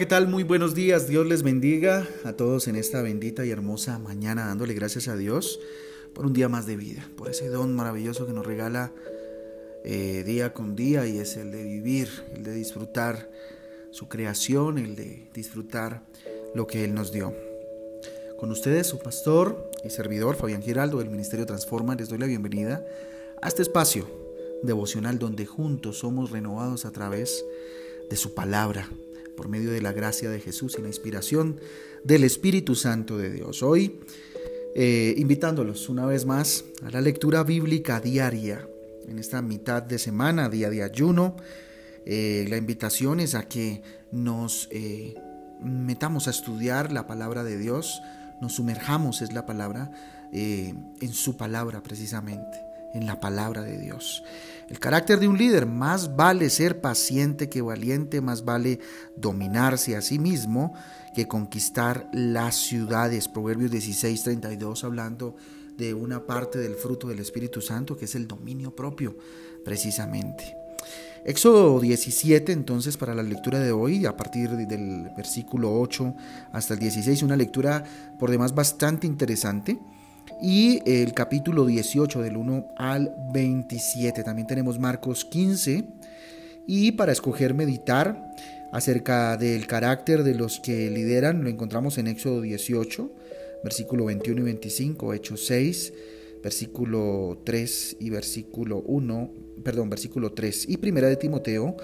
[0.00, 0.28] ¿qué tal?
[0.28, 1.08] Muy buenos días.
[1.08, 5.60] Dios les bendiga a todos en esta bendita y hermosa mañana, dándole gracias a Dios
[6.14, 8.94] por un día más de vida, por ese don maravilloso que nos regala
[9.84, 13.30] eh, día con día y es el de vivir, el de disfrutar
[13.90, 16.02] su creación, el de disfrutar
[16.54, 17.34] lo que Él nos dio.
[18.38, 22.82] Con ustedes, su pastor y servidor Fabián Giraldo del Ministerio Transforma, les doy la bienvenida
[23.42, 24.08] a este espacio
[24.62, 27.44] devocional donde juntos somos renovados a través
[28.08, 28.88] de su palabra
[29.40, 31.58] por medio de la gracia de Jesús y la inspiración
[32.04, 33.62] del Espíritu Santo de Dios.
[33.62, 33.98] Hoy,
[34.74, 38.68] eh, invitándolos una vez más a la lectura bíblica diaria
[39.08, 41.36] en esta mitad de semana, día de ayuno.
[42.04, 43.82] Eh, la invitación es a que
[44.12, 45.14] nos eh,
[45.62, 48.02] metamos a estudiar la palabra de Dios,
[48.42, 49.90] nos sumerjamos, es la palabra,
[50.32, 54.22] en su palabra precisamente en la palabra de Dios.
[54.70, 58.78] El carácter de un líder, más vale ser paciente que valiente, más vale
[59.16, 60.74] dominarse a sí mismo
[61.12, 63.26] que conquistar las ciudades.
[63.26, 65.34] Proverbios 16, 32, hablando
[65.76, 69.16] de una parte del fruto del Espíritu Santo, que es el dominio propio,
[69.64, 70.54] precisamente.
[71.24, 76.14] Éxodo 17, entonces, para la lectura de hoy, a partir del versículo 8
[76.52, 77.82] hasta el 16, una lectura
[78.20, 79.80] por demás bastante interesante
[80.40, 84.22] y el capítulo 18 del 1 al 27.
[84.22, 85.84] También tenemos Marcos 15
[86.66, 88.34] y para escoger meditar
[88.72, 93.10] acerca del carácter de los que lideran lo encontramos en Éxodo 18,
[93.64, 95.92] versículo 21 y 25, Hechos 6,
[96.42, 99.30] versículo 3 y versículo 1,
[99.64, 101.76] perdón, versículo 3 y primera de Timoteo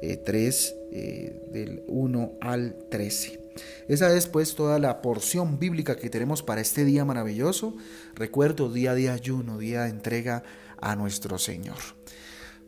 [0.00, 3.43] 3 eh, eh, del 1 al 13.
[3.88, 7.74] Esa es pues toda la porción bíblica que tenemos para este día maravilloso.
[8.14, 10.42] Recuerdo, día de ayuno, día de entrega
[10.80, 11.76] a nuestro Señor.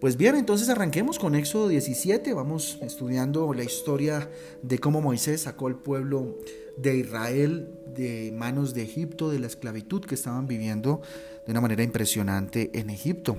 [0.01, 2.34] Pues bien, entonces arranquemos con Éxodo 17.
[2.34, 4.31] Vamos estudiando la historia
[4.62, 6.38] de cómo Moisés sacó al pueblo
[6.77, 11.00] de Israel de manos de Egipto, de la esclavitud que estaban viviendo
[11.47, 13.39] de una manera impresionante en Egipto.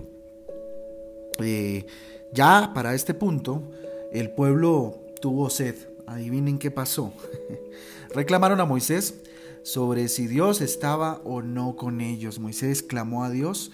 [1.39, 1.85] Eh,
[2.33, 3.61] ya para este punto,
[4.11, 5.75] el pueblo tuvo sed.
[6.07, 7.13] Adivinen qué pasó.
[8.16, 9.16] Reclamaron a Moisés
[9.62, 12.40] sobre si Dios estaba o no con ellos.
[12.40, 13.72] Moisés clamó a Dios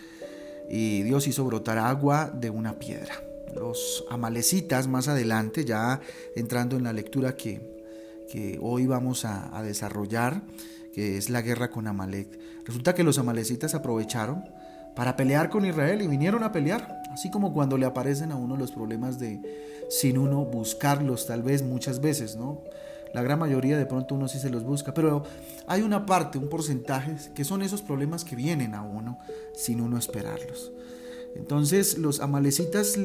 [0.68, 3.24] y Dios hizo brotar agua de una piedra.
[3.54, 6.02] Los amalecitas más adelante, ya
[6.36, 7.72] entrando en la lectura que,
[8.60, 10.42] hoy vamos a, a desarrollar,
[10.92, 12.28] que es la guerra con Amalek.
[12.66, 14.44] Resulta que los amalecitas aprovecharon
[14.96, 18.58] para pelear con Israel y vinieron a pelear, así como cuando le aparecen a uno
[18.58, 19.42] los problemas de
[19.90, 22.62] sin uno buscarlos tal vez muchas veces, ¿no?
[23.14, 25.24] La gran mayoría de pronto uno sí se los busca, pero
[25.68, 29.20] hay una parte, un porcentaje, que son esos problemas que vienen a uno
[29.56, 30.72] sin uno esperarlos.
[31.36, 32.98] Entonces los amalecitas,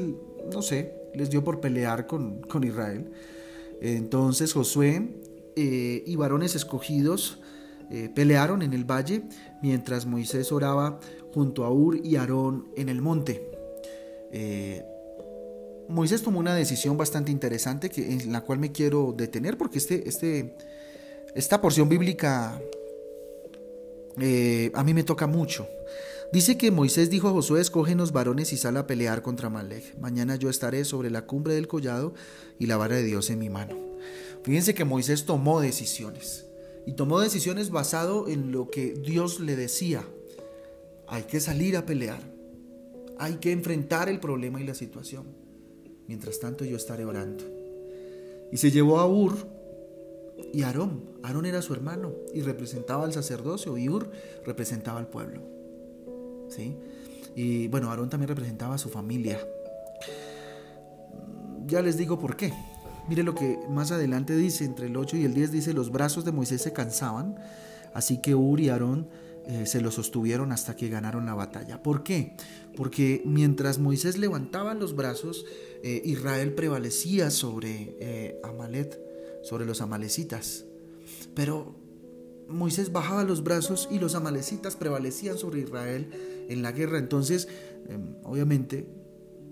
[0.51, 3.11] no sé, les dio por pelear con, con Israel.
[3.81, 5.09] Entonces Josué
[5.55, 7.39] eh, y varones escogidos
[7.91, 9.23] eh, pelearon en el valle
[9.61, 10.99] mientras Moisés oraba
[11.33, 13.49] junto a Ur y Aarón en el monte.
[14.31, 14.83] Eh,
[15.87, 20.07] Moisés tomó una decisión bastante interesante que, en la cual me quiero detener porque este,
[20.07, 20.55] este,
[21.33, 22.61] esta porción bíblica
[24.21, 25.67] eh, a mí me toca mucho.
[26.31, 29.97] Dice que Moisés dijo a Josué, escógenos varones y sal a pelear contra Malek.
[29.97, 32.13] Mañana yo estaré sobre la cumbre del collado
[32.59, 33.75] y la vara de Dios en mi mano.
[34.43, 36.45] Fíjense que Moisés tomó decisiones
[36.85, 40.05] y tomó decisiones basado en lo que Dios le decía.
[41.09, 42.21] Hay que salir a pelear.
[43.17, 45.25] Hay que enfrentar el problema y la situación.
[46.07, 47.43] Mientras tanto yo estaré orando.
[48.51, 49.35] Y se llevó a Ur
[50.53, 51.03] y Aarón.
[51.23, 54.11] Aarón era su hermano y representaba al sacerdocio y Ur
[54.45, 55.41] representaba al pueblo.
[56.49, 56.77] ¿Sí?
[57.35, 59.39] Y bueno, Aarón también representaba a su familia.
[61.65, 62.53] Ya les digo por qué.
[63.07, 66.25] Mire lo que más adelante dice, entre el 8 y el 10 dice, los brazos
[66.25, 67.35] de Moisés se cansaban,
[67.93, 69.07] así que Ur y Aarón
[69.49, 71.81] eh, se lo sostuvieron hasta que ganaron la batalla.
[71.81, 72.35] ¿Por qué?
[72.77, 75.43] Porque mientras Moisés levantaba los brazos,
[75.81, 78.39] eh, Israel prevalecía sobre eh,
[79.41, 80.65] sobre los amalecitas.
[81.33, 81.73] Pero
[82.47, 86.11] Moisés bajaba los brazos y los amalecitas prevalecían sobre Israel
[86.47, 86.99] en la guerra.
[86.99, 87.47] Entonces,
[87.87, 88.85] em, obviamente,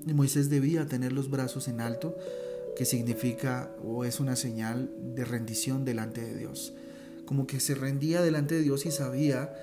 [0.06, 2.16] Moisés debía tener los brazos en alto,
[2.76, 6.76] que significa o es una señal de rendición delante de Dios.
[7.26, 9.56] Como que se rendía delante de Dios y sabía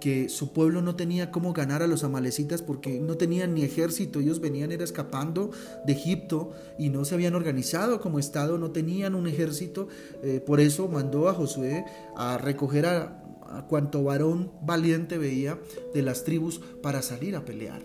[0.00, 4.20] que su pueblo no tenía cómo ganar a los amalecitas porque no tenían ni ejército,
[4.20, 5.50] ellos venían era escapando
[5.84, 9.88] de Egipto y no se habían organizado como estado, no tenían un ejército,
[10.22, 11.84] eh, por eso mandó a Josué
[12.16, 13.24] a recoger a,
[13.68, 15.58] cuanto varón valiente veía
[15.94, 17.82] de las tribus para salir a pelear.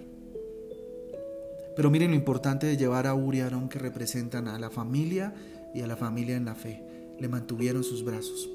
[1.76, 5.34] Pero miren lo importante de llevar a Uri y Aarón que representan a la familia
[5.74, 6.84] y a la familia en la fe.
[7.20, 8.53] le mantuvieron sus brazos.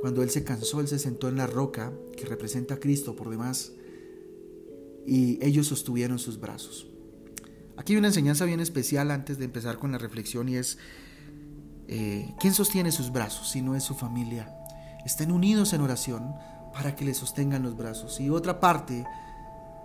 [0.00, 3.30] Cuando él se cansó, él se sentó en la roca que representa a Cristo por
[3.30, 3.72] demás
[5.06, 6.88] y ellos sostuvieron sus brazos.
[7.76, 10.78] Aquí hay una enseñanza bien especial antes de empezar con la reflexión y es,
[11.88, 14.54] eh, ¿quién sostiene sus brazos si no es su familia?
[15.04, 16.34] Estén unidos en oración
[16.72, 18.20] para que le sostengan los brazos.
[18.20, 19.04] Y otra parte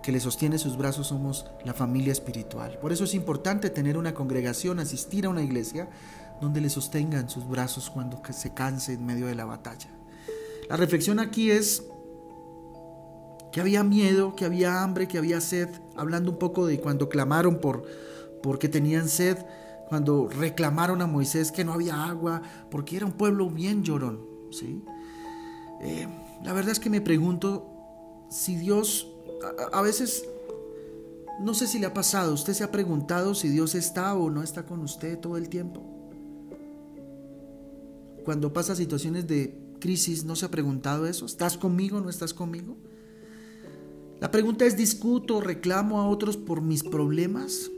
[0.02, 2.78] que le sostiene sus brazos somos la familia espiritual.
[2.80, 5.88] Por eso es importante tener una congregación, asistir a una iglesia
[6.40, 9.88] donde le sostengan sus brazos cuando se canse en medio de la batalla.
[10.68, 11.82] La reflexión aquí es
[13.52, 17.58] que había miedo, que había hambre, que había sed, hablando un poco de cuando clamaron
[17.60, 17.84] por
[18.42, 19.38] porque tenían sed,
[19.88, 24.20] cuando reclamaron a Moisés que no había agua, porque era un pueblo bien llorón,
[24.50, 24.84] ¿sí?
[25.80, 26.06] Eh,
[26.44, 29.08] la verdad es que me pregunto si Dios,
[29.72, 30.24] a, a veces,
[31.40, 34.42] no sé si le ha pasado, usted se ha preguntado si Dios está o no
[34.42, 35.97] está con usted todo el tiempo.
[38.28, 41.24] Cuando pasa situaciones de crisis, ¿no se ha preguntado eso?
[41.24, 42.76] ¿Estás conmigo o no estás conmigo?
[44.20, 47.70] La pregunta es, ¿discuto, reclamo a otros por mis problemas?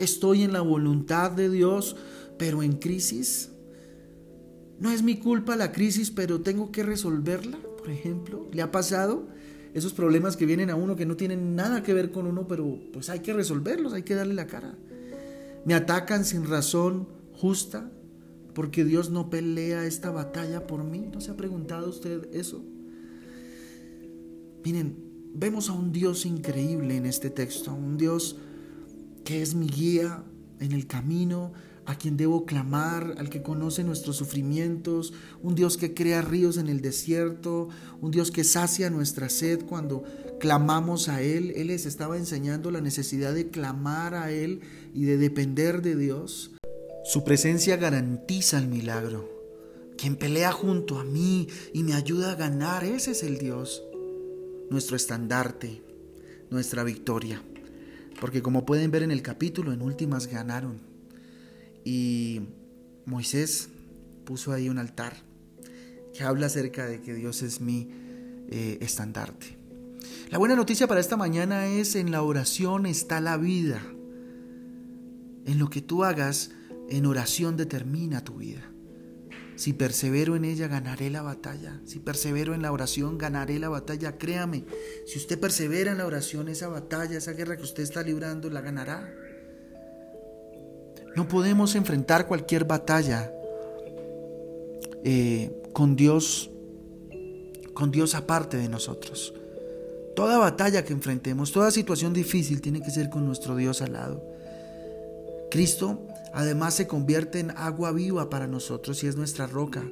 [0.00, 1.96] ¿Estoy en la voluntad de Dios,
[2.38, 3.48] pero en crisis?
[4.78, 8.46] No es mi culpa la crisis, pero tengo que resolverla, por ejemplo.
[8.52, 9.28] ¿Le ha pasado?
[9.72, 12.78] Esos problemas que vienen a uno que no tienen nada que ver con uno, pero
[12.92, 14.76] pues hay que resolverlos, hay que darle la cara.
[15.64, 17.90] Me atacan sin razón justa
[18.54, 21.08] porque Dios no pelea esta batalla por mí.
[21.12, 22.64] ¿No se ha preguntado usted eso?
[24.64, 24.96] Miren,
[25.34, 28.36] vemos a un Dios increíble en este texto, un Dios
[29.24, 30.22] que es mi guía
[30.60, 31.52] en el camino,
[31.86, 35.12] a quien debo clamar, al que conoce nuestros sufrimientos,
[35.42, 37.68] un Dios que crea ríos en el desierto,
[38.00, 40.02] un Dios que sacia nuestra sed cuando
[40.40, 41.52] clamamos a Él.
[41.56, 44.60] Él les estaba enseñando la necesidad de clamar a Él
[44.94, 46.53] y de depender de Dios.
[47.04, 49.28] Su presencia garantiza el milagro.
[49.98, 53.82] Quien pelea junto a mí y me ayuda a ganar, ese es el Dios
[54.70, 55.82] nuestro estandarte,
[56.50, 57.42] nuestra victoria.
[58.20, 60.80] Porque como pueden ver en el capítulo, en últimas ganaron.
[61.84, 62.40] Y
[63.04, 63.68] Moisés
[64.24, 65.14] puso ahí un altar
[66.14, 67.90] que habla acerca de que Dios es mi
[68.48, 69.58] eh, estandarte.
[70.30, 73.82] La buena noticia para esta mañana es en la oración está la vida.
[75.44, 76.50] En lo que tú hagas,
[76.88, 78.70] en oración determina tu vida.
[79.56, 81.80] Si persevero en ella, ganaré la batalla.
[81.84, 84.18] Si persevero en la oración, ganaré la batalla.
[84.18, 84.64] Créame,
[85.06, 88.60] si usted persevera en la oración, esa batalla, esa guerra que usted está librando, la
[88.60, 89.14] ganará.
[91.14, 93.32] No podemos enfrentar cualquier batalla
[95.04, 96.50] eh, con Dios,
[97.74, 99.34] con Dios aparte de nosotros.
[100.16, 104.24] Toda batalla que enfrentemos, toda situación difícil tiene que ser con nuestro Dios al lado.
[105.50, 109.82] Cristo además se convierte en agua viva para nosotros y es nuestra roca.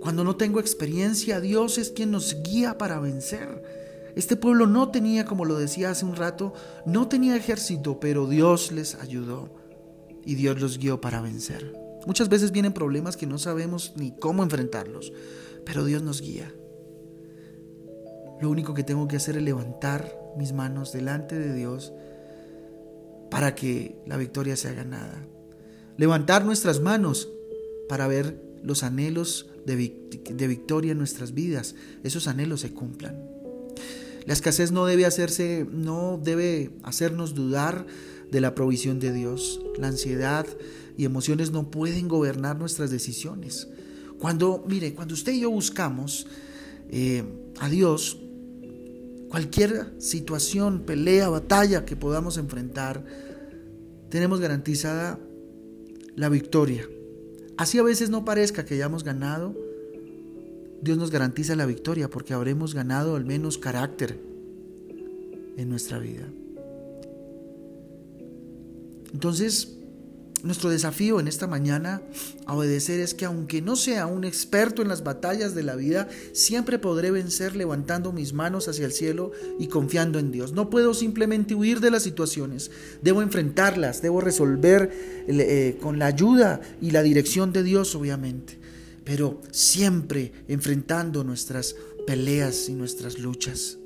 [0.00, 3.62] Cuando no tengo experiencia, Dios es quien nos guía para vencer.
[4.16, 6.54] Este pueblo no tenía, como lo decía hace un rato,
[6.86, 9.54] no tenía ejército, pero Dios les ayudó
[10.24, 11.76] y Dios los guió para vencer.
[12.06, 15.12] Muchas veces vienen problemas que no sabemos ni cómo enfrentarlos,
[15.66, 16.52] pero Dios nos guía.
[18.40, 21.92] Lo único que tengo que hacer es levantar mis manos delante de Dios
[23.30, 25.26] para que la victoria sea ganada.
[25.96, 27.28] Levantar nuestras manos
[27.88, 33.22] para ver los anhelos de, victoria en nuestras vidas, esos anhelos se cumplan.
[34.26, 37.86] La escasez no debe hacerse, no debe hacernos dudar
[38.30, 39.60] de la provisión de Dios.
[39.78, 40.46] La ansiedad
[40.96, 43.68] y emociones no pueden gobernar nuestras decisiones.
[44.18, 46.26] Cuando, mire, cuando usted y yo buscamos
[46.90, 47.24] eh,
[47.58, 48.18] a Dios,
[49.30, 53.04] cualquier situación, pelea, batalla que podamos enfrentar,
[54.10, 55.18] tenemos garantizada
[56.16, 56.86] la victoria.
[57.56, 59.56] Así a veces no parezca que hayamos ganado,
[60.82, 64.18] Dios nos garantiza la victoria porque habremos ganado al menos carácter
[65.56, 66.26] en nuestra vida.
[69.12, 69.76] Entonces,
[70.42, 72.02] nuestro desafío en esta mañana
[72.46, 76.08] a obedecer es que aunque no sea un experto en las batallas de la vida,
[76.32, 80.52] siempre podré vencer levantando mis manos hacia el cielo y confiando en Dios.
[80.52, 82.70] No puedo simplemente huir de las situaciones,
[83.02, 84.90] debo enfrentarlas, debo resolver
[85.26, 88.58] eh, con la ayuda y la dirección de Dios, obviamente,
[89.04, 93.78] pero siempre enfrentando nuestras peleas y nuestras luchas.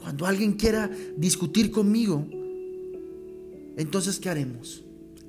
[0.00, 2.26] Cuando alguien quiera discutir conmigo,
[3.76, 4.82] entonces, ¿qué haremos?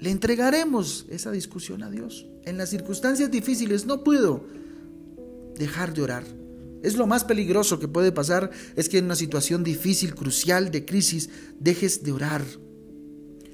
[0.03, 2.27] Le entregaremos esa discusión a Dios.
[2.43, 4.43] En las circunstancias difíciles no puedo
[5.55, 6.25] dejar de orar.
[6.81, 10.83] Es lo más peligroso que puede pasar, es que en una situación difícil, crucial, de
[10.83, 12.41] crisis, dejes de orar.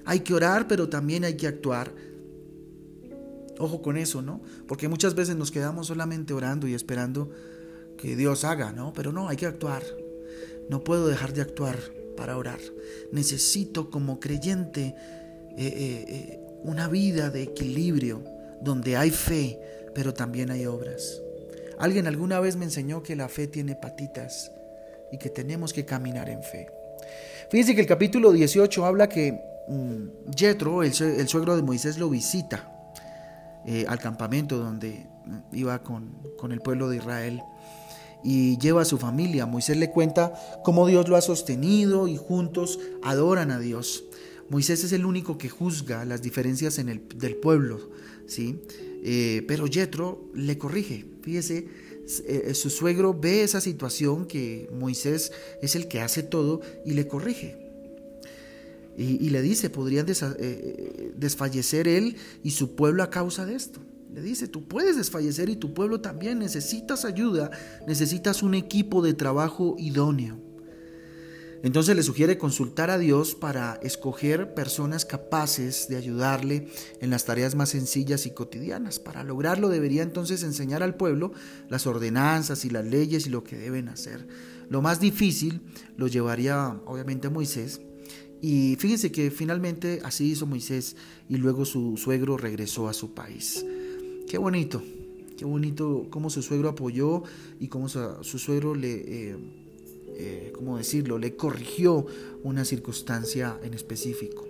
[0.06, 1.94] Hay que orar, pero también hay que actuar.
[3.60, 4.42] Ojo con eso, ¿no?
[4.68, 7.30] Porque muchas veces nos quedamos solamente orando y esperando
[7.96, 8.92] que Dios haga, ¿no?
[8.94, 9.84] Pero no, hay que actuar.
[10.68, 11.78] No puedo dejar de actuar
[12.18, 12.60] para orar.
[13.12, 14.96] Necesito como creyente
[15.58, 18.24] eh, eh, eh, una vida de equilibrio,
[18.62, 19.60] donde hay fe,
[19.94, 21.22] pero también hay obras.
[21.78, 24.52] Alguien alguna vez me enseñó que la fe tiene patitas
[25.12, 26.68] y que tenemos que caminar en fe.
[27.50, 32.76] Fíjense que el capítulo 18 habla que mm, Jethro, el, suegro de Moisés, lo visita
[33.88, 37.42] al campamento donde mm, iba con, con el pueblo de Israel
[38.24, 39.46] y lleva a su familia.
[39.46, 44.04] Moisés le cuenta cómo Dios lo ha sostenido y juntos adoran a Dios.
[44.50, 47.90] Moisés es el único que juzga las diferencias en el, del pueblo,
[48.26, 48.60] ¿sí?
[49.04, 51.06] Eh, pero Jethro le corrige.
[51.22, 51.68] Fíjese,
[52.26, 57.08] eh, su suegro ve esa situación que Moisés es el que hace todo y le
[57.08, 57.70] corrige.
[58.98, 63.80] Y, le dice, podrían eh, desfallecer él y su pueblo a causa de esto.
[64.14, 66.40] Le dice, tú puedes desfallecer y tu pueblo también.
[66.40, 67.50] Necesitas ayuda,
[67.88, 70.49] necesitas un equipo de trabajo idóneo.
[71.62, 76.70] Entonces le sugiere consultar a Dios para escoger personas capaces de ayudarle
[77.02, 79.00] en las tareas más sencillas y cotidianas.
[79.00, 81.34] Para lograrlo debería entonces enseñar al pueblo
[81.68, 84.26] las ordenanzas y las leyes y lo que deben hacer.
[84.70, 85.62] Lo más difícil
[85.98, 87.82] lo llevaría obviamente a Moisés.
[88.42, 90.96] Y fíjense que finalmente así hizo Moisés
[91.28, 93.66] y luego su suegro regresó a su país.
[94.30, 94.82] Qué bonito,
[95.38, 97.24] qué bonito cómo su suegro apoyó
[97.60, 99.38] y cómo su, suegro le, eh,
[100.20, 102.06] eh, ¿cómo decirlo?, le corrigió
[102.44, 104.46] una circunstancia en específico.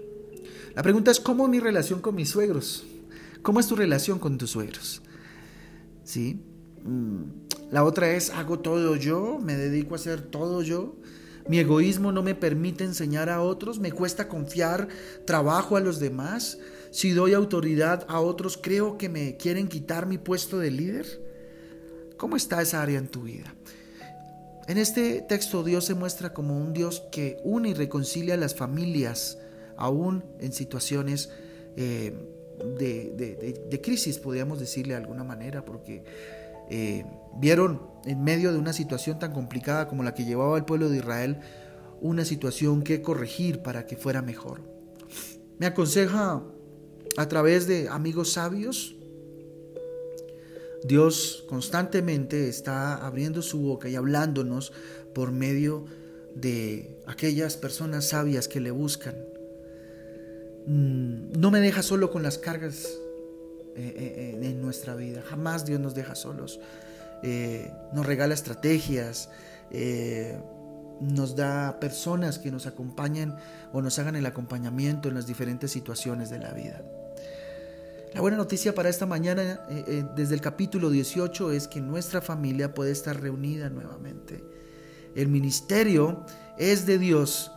[0.76, 2.86] La pregunta es, ¿cómo es mi relación con mis suegros?
[3.44, 5.04] ¿Cómo es tu relación con tus suegros?
[6.04, 6.42] ¿Sí?
[6.84, 7.22] Mm,
[7.72, 10.96] la otra es, hago todo yo, me dedico a hacer todo yo.
[11.48, 14.88] Mi egoísmo no me permite enseñar a otros, me cuesta confiar
[15.26, 16.58] trabajo a los demás.
[16.90, 21.06] Si doy autoridad a otros, creo que me quieren quitar mi puesto de líder.
[22.18, 23.54] ¿Cómo está esa área en tu vida?
[24.70, 28.54] En este texto Dios se muestra como un Dios que une y reconcilia a las
[28.54, 29.40] familias,
[29.76, 31.32] aún en situaciones
[31.76, 32.14] eh,
[32.78, 36.04] de, crisis, podríamos decirle de alguna manera, porque
[36.70, 37.04] eh,
[37.40, 40.98] vieron en medio de una situación tan complicada como la que llevaba el pueblo de
[40.98, 41.40] Israel,
[42.00, 44.62] una situación que corregir para que fuera mejor.
[45.58, 46.44] Me aconseja
[47.18, 48.99] a través de amigos sabios,
[50.84, 54.72] Dios constantemente está abriendo su boca y hablándonos
[55.14, 55.86] por medio
[56.36, 59.16] de aquellas personas sabias que le buscan.
[60.68, 62.88] Mm, no me deja solo con las cargas
[63.76, 65.22] eh, eh, en nuestra vida.
[65.22, 66.60] Jamás Dios nos deja solos.
[67.24, 69.30] Eh, nos regala estrategias,
[71.02, 73.36] nos da personas que nos acompañen
[73.74, 76.82] o nos hagan el acompañamiento en las diferentes situaciones de la vida.
[78.14, 82.22] La buena noticia para esta mañana eh, eh, desde el capítulo 18 es que nuestra
[82.22, 84.44] familia puede estar reunida nuevamente.
[85.16, 86.26] El ministerio
[86.58, 87.52] es de Dios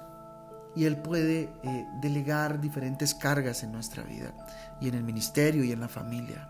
[0.77, 4.35] y Él puede eh, delegar diferentes cargas en nuestra vida
[4.79, 6.47] y en el ministerio y en la familia.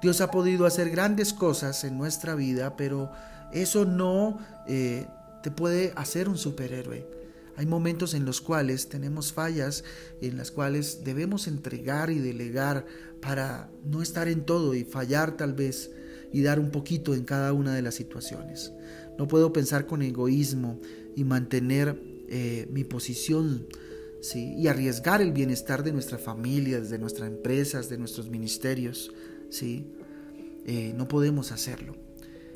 [0.00, 3.10] Dios ha podido hacer grandes cosas en nuestra vida, pero
[3.50, 7.23] eso no te puede hacer un superhéroe.
[7.56, 9.84] Hay momentos en los cuales tenemos fallas,
[10.20, 12.86] en las cuales debemos entregar y delegar
[13.20, 15.90] para no estar en todo y fallar tal vez
[16.32, 18.72] y dar un poquito en cada una de las situaciones.
[19.18, 20.80] No puedo pensar con egoísmo
[21.14, 23.68] y mantener eh, mi posición
[24.20, 24.54] ¿sí?
[24.56, 29.12] y arriesgar el bienestar de nuestra familia, de nuestras empresas, de nuestros ministerios.
[29.48, 29.86] ¿sí?
[30.66, 31.94] Eh, no podemos hacerlo.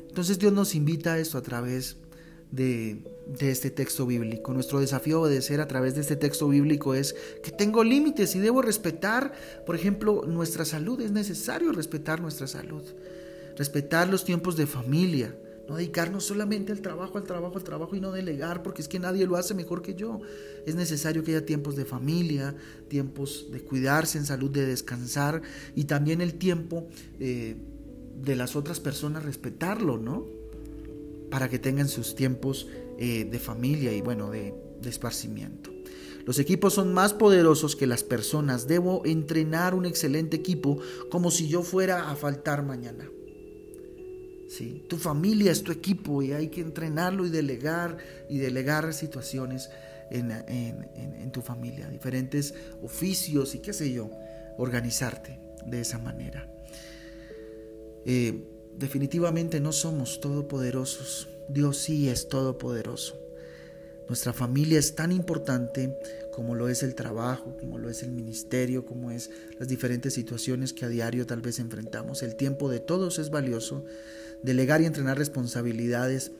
[0.09, 2.08] Entonces Dios nos invita a esto a través de,
[2.51, 4.53] este texto bíblico.
[4.53, 8.39] Nuestro desafío a obedecer a través de este texto bíblico es que tengo límites y
[8.39, 9.33] debo respetar,
[9.65, 10.99] por ejemplo, nuestra salud.
[11.01, 12.83] Es necesario respetar nuestra salud.
[13.57, 15.35] Respetar los tiempos de familia.
[15.67, 18.97] No dedicarnos solamente al trabajo, al trabajo, al trabajo y no delegar porque es que
[18.97, 20.19] nadie lo hace mejor que yo.
[20.65, 22.55] Es necesario que haya tiempos de familia,
[22.87, 25.43] tiempos de cuidarse en salud, de descansar
[25.75, 26.87] y también el tiempo
[27.19, 27.55] eh,
[28.19, 30.38] de las otras personas respetarlo, ¿no?
[31.29, 32.67] Para que tengan sus tiempos
[32.97, 34.53] eh, de familia y bueno, de,
[34.85, 35.71] esparcimiento.
[36.25, 38.67] Los equipos son más poderosos que las personas.
[38.67, 43.09] Debo entrenar un excelente equipo como si yo fuera a faltar mañana.
[44.47, 44.83] ¿Sí?
[44.87, 47.97] Tu familia es tu equipo y hay que entrenarlo y delegar
[48.29, 49.69] y delegar situaciones
[50.11, 54.09] en, en, tu familia, diferentes oficios y qué sé yo,
[54.57, 56.51] organizarte de esa manera.
[58.05, 58.43] Eh,
[58.79, 61.27] definitivamente no somos todopoderosos.
[61.49, 63.19] Dios sí es todopoderoso.
[64.07, 65.95] Nuestra familia es tan importante
[66.33, 70.73] como lo es el trabajo, como lo es el ministerio, como es las diferentes situaciones
[70.73, 72.23] que a diario tal vez enfrentamos.
[72.23, 73.85] El tiempo de todos es valioso.
[74.41, 76.31] Delegar y entrenar responsabilidades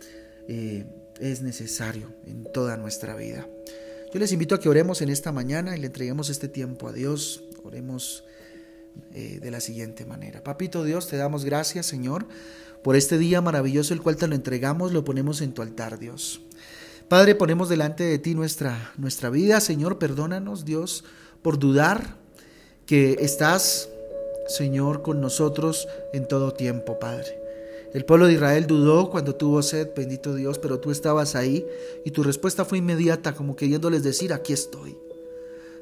[0.48, 0.86] eh,
[1.20, 3.48] es necesario en toda nuestra vida.
[4.12, 6.94] Yo les invito a que oremos en esta mañana y le entreguemos este tiempo a
[6.94, 7.44] Dios.
[7.64, 8.24] Oremos
[9.14, 10.44] eh, de la siguiente manera.
[10.44, 12.28] Papito Dios, te damos gracias, Señor,
[12.84, 16.42] por este día maravilloso el cual te lo entregamos, lo ponemos en tu altar, Dios.
[17.08, 21.04] Padre, ponemos delante de ti nuestra, nuestra vida, Señor, perdónanos, Dios,
[21.42, 22.18] por dudar
[22.86, 23.90] que estás,
[24.48, 27.40] Señor, con nosotros en todo tiempo, Padre.
[27.94, 31.66] El pueblo de Israel dudó cuando tuvo sed, bendito Dios, pero tú estabas ahí
[32.06, 34.96] y tu respuesta fue inmediata, como queriéndoles decir, aquí estoy.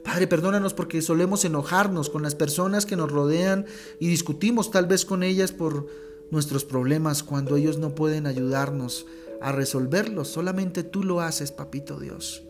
[0.07, 3.65] Padre, perdónanos porque solemos enojarnos con las personas que nos rodean
[3.99, 5.85] y discutimos tal vez con ellas por
[6.31, 9.05] nuestros problemas cuando ellos no pueden ayudarnos
[9.41, 10.29] a resolverlos.
[10.29, 12.43] Solamente tú lo haces, papito Dios.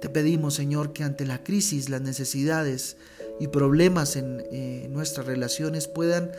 [0.00, 2.96] Te pedimos, Señor, que ante la crisis, las necesidades
[3.38, 6.32] y problemas en eh, nuestras relaciones puedan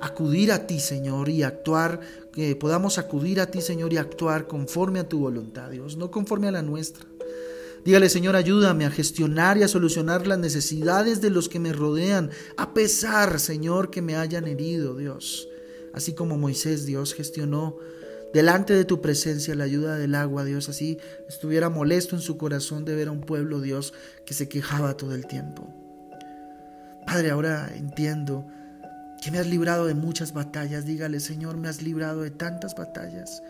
[0.00, 2.00] acudir a ti, Señor, y actuar,
[2.32, 6.48] que podamos acudir a ti, Señor, y actuar conforme a tu voluntad, Dios, no conforme
[6.48, 7.06] a la nuestra.
[7.84, 12.30] Dígale, Señor, ayúdame a gestionar y a solucionar las necesidades de los que me rodean,
[12.56, 15.48] a pesar, Señor, que me hayan herido, Dios.
[15.92, 17.76] Así como Moisés, Dios, gestionó
[18.32, 20.98] delante de tu presencia la ayuda del agua, Dios, así
[21.28, 23.92] estuviera molesto en su corazón de ver a un pueblo, Dios,
[24.24, 25.68] que se quejaba todo el tiempo.
[27.06, 28.46] Padre, ahora entiendo
[29.22, 30.86] que me has librado de muchas batallas.
[30.86, 33.42] Dígale, Señor, me has librado de tantas batallas.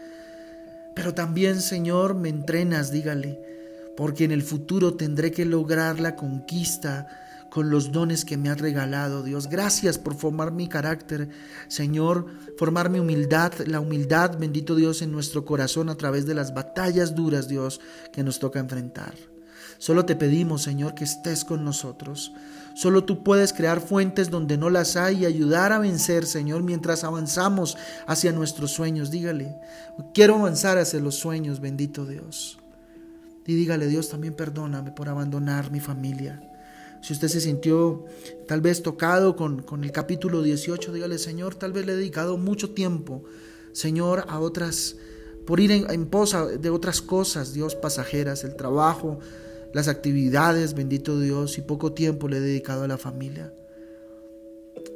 [0.97, 3.55] Pero también, Señor, me entrenas, dígale
[3.97, 7.07] porque en el futuro tendré que lograr la conquista
[7.55, 9.49] con los dones que me has regalado, Dios.
[9.49, 11.29] Gracias por formar mi carácter,
[11.69, 12.27] Señor,
[12.59, 17.15] formar mi humildad, la humildad, bendito Dios, en nuestro corazón a través de las batallas
[17.15, 17.81] duras, Dios,
[18.13, 19.15] que nos toca enfrentar.
[19.79, 22.33] Solo te pedimos, Señor, que estés con nosotros.
[22.75, 27.05] Solo tú puedes crear fuentes donde no las hay y ayudar a vencer, Señor, mientras
[27.05, 27.77] avanzamos
[28.09, 29.13] hacia nuestros sueños.
[29.13, 29.57] Dígale,
[30.13, 32.59] quiero avanzar hacia los sueños, bendito Dios.
[33.47, 36.41] Y dígale, Dios, también perdóname por abandonar mi familia.
[37.03, 38.07] Si usted se sintió
[38.49, 42.39] tal vez tocado con, con el capítulo 18, dígale, Señor, tal vez le he dedicado
[42.39, 43.25] mucho tiempo,
[43.73, 44.97] Señor, a otras,
[45.47, 49.19] por ir en, en posa de otras cosas, Dios, pasajeras, el trabajo,
[49.75, 53.53] las actividades, bendito Dios, y poco tiempo le he dedicado a la familia.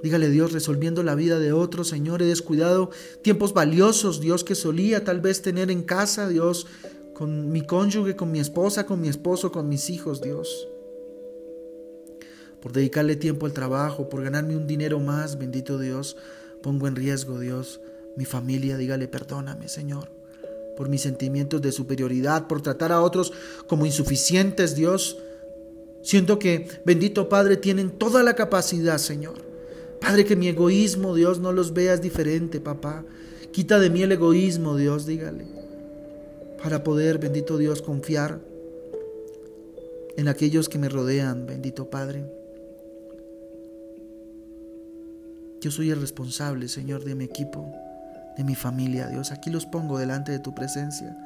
[0.03, 2.91] Dígale Dios, resolviendo la vida de otros, Señor, he descuidado
[3.23, 6.67] tiempos valiosos, Dios, que solía tal vez tener en casa, Dios,
[7.19, 10.69] con mi cónyuge, con mi esposa, con mi esposo, con mis hijos, Dios.
[12.63, 16.17] Por dedicarle tiempo al trabajo, por ganarme un dinero más, bendito Dios,
[16.63, 17.81] pongo en riesgo, Dios,
[18.17, 20.13] mi familia, dígale, perdóname, Señor,
[20.77, 23.33] por mis sentimientos de superioridad, por tratar a otros
[23.67, 25.19] como insuficientes, Dios.
[26.03, 29.45] Siento que, bendito Padre, tienen toda la capacidad, Señor.
[30.01, 33.05] Padre, que mi egoísmo, Dios, no los veas diferente, papá.
[33.51, 35.58] Quita de mí el egoísmo, Dios, dígale
[36.63, 38.41] para poder, bendito Dios, confiar
[40.17, 42.25] en aquellos que me rodean, bendito Padre.
[45.61, 47.73] Yo soy el responsable, Señor, de mi equipo,
[48.37, 49.33] de mi familia, Dios.
[49.33, 51.17] Aquí los pongo delante de tu presencia.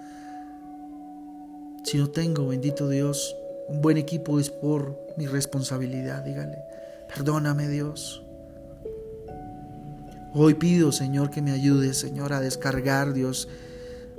[1.84, 3.36] Si no tengo, bendito Dios,
[3.68, 6.58] un buen equipo es por mi responsabilidad, dígale.
[7.14, 8.22] Perdóname, Dios.
[10.34, 13.48] Hoy pido, Señor, que me ayudes, Señor, a descargar, Dios,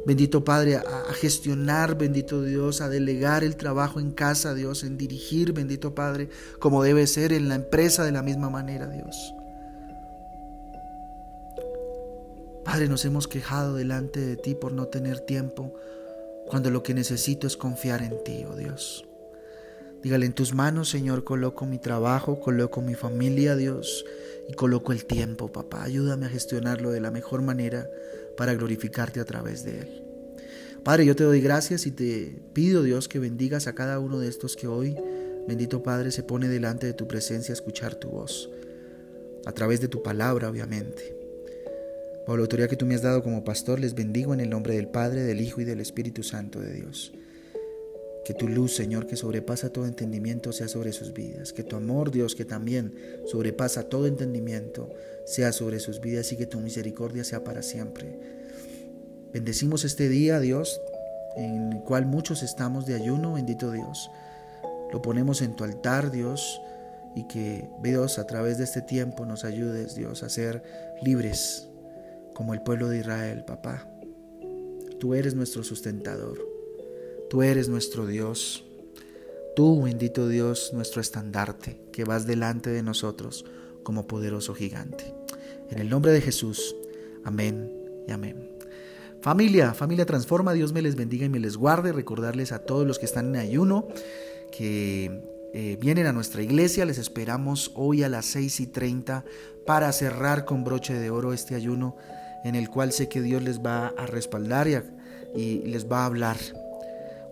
[0.06, 5.54] Bendito Padre, a, gestionar, bendito Dios, a delegar el trabajo en casa, Dios, en dirigir,
[5.54, 9.34] bendito Padre, como debe ser en la empresa de la misma manera, Dios.
[12.66, 15.74] Padre, nos hemos quejado delante de ti por no tener tiempo,
[16.48, 19.06] cuando lo que necesito es confiar en ti, oh Dios.
[20.02, 24.04] Dígale, en tus manos, Señor, coloco mi trabajo, coloco mi familia, Dios,
[24.48, 25.84] y coloco el tiempo, papá.
[25.84, 27.90] Ayúdame a gestionarlo de la mejor manera
[28.38, 30.04] para glorificarte a través de Él.
[30.84, 34.28] Padre, yo te doy gracias y te pido, Dios, que bendigas a cada uno de
[34.28, 34.98] estos que hoy,
[35.48, 38.50] bendito Padre, se pone delante de tu presencia a escuchar tu voz,
[39.46, 41.16] a través de tu palabra, obviamente.
[42.26, 44.76] Por la autoridad que tú me has dado como pastor, les bendigo en el nombre
[44.76, 47.14] del Padre, del Hijo y del Espíritu Santo de Dios.
[48.26, 51.52] Que tu luz, Señor, que sobrepasa todo entendimiento, sea sobre sus vidas.
[51.52, 52.94] Que tu amor, Dios, que también
[53.26, 54.90] sobrepasa todo entendimiento,
[55.26, 58.18] sea sobre sus vidas y que tu misericordia sea para siempre.
[59.34, 60.80] Bendecimos este día, Dios,
[61.36, 64.10] en el cual muchos estamos de ayuno, bendito Dios.
[64.92, 66.62] Lo ponemos en tu altar, Dios,
[67.16, 70.64] y que, Dios, a través de este tiempo nos ayudes, Dios, a ser
[71.02, 71.68] libres
[72.34, 73.88] como el pueblo de Israel, papá.
[75.00, 76.53] Tú eres nuestro sustentador.
[77.34, 78.64] Tú eres nuestro Dios.
[79.56, 83.44] Tú, bendito Dios, nuestro estandarte, que vas delante de nosotros
[83.82, 85.16] como poderoso gigante.
[85.72, 86.76] En el nombre de Jesús.
[87.24, 87.72] Amén
[88.08, 88.52] y amén.
[89.22, 91.92] Familia, familia transforma, Dios me les bendiga y me les guarde.
[91.92, 93.88] Recordarles a todos los que están en ayuno
[94.56, 95.24] que
[95.56, 96.86] eh, vienen a nuestra iglesia.
[96.86, 99.26] Les esperamos hoy a las 6 y 30
[99.66, 101.98] para cerrar con broche de oro este ayuno
[102.44, 106.06] en el cual sé que Dios les va a respaldar y, y les va a
[106.06, 106.38] hablar.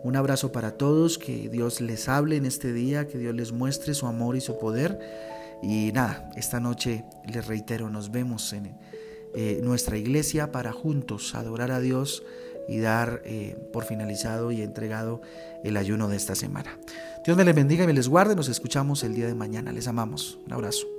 [0.04, 3.94] Un abrazo para todos, que Dios les hable en este día, que Dios les muestre
[3.94, 5.00] su amor y su poder.
[5.62, 8.76] Y nada, esta noche les reitero, nos vemos en
[9.36, 12.24] eh, nuestra iglesia para juntos adorar a Dios
[12.68, 15.22] y dar eh, por finalizado y entregado
[15.64, 16.78] el ayuno de esta semana.
[17.24, 18.36] Dios me les bendiga y me les guarde.
[18.36, 19.72] Nos escuchamos el día de mañana.
[19.72, 20.40] Les amamos.
[20.46, 20.91] Un abrazo.